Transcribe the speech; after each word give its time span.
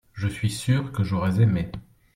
je 0.13 0.27
suis 0.27 0.49
sûr 0.49 0.91
que 0.91 1.03
j'aurais 1.03 1.39
aimé. 1.41 1.69